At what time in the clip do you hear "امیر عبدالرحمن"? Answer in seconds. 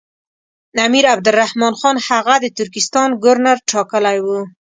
0.87-1.73